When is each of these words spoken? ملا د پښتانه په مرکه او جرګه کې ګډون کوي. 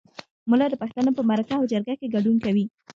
ملا 0.49 0.65
د 0.69 0.75
پښتانه 0.81 1.11
په 1.17 1.21
مرکه 1.29 1.53
او 1.57 1.65
جرګه 1.71 1.93
کې 1.99 2.11
ګډون 2.15 2.35
کوي. 2.45 2.63